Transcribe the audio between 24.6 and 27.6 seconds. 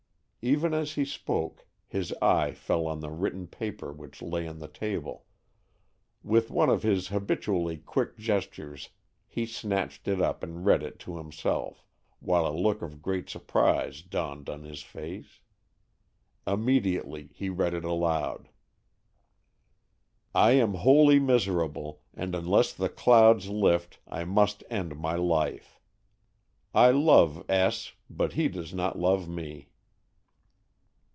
end my life. I love